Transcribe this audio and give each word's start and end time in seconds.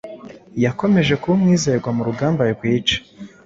Yakomeje 0.63 1.13
kuba 1.21 1.33
umwizerwa 1.37 1.89
mu 1.97 2.01
rugamba 2.07 2.41
rwica 2.53 2.97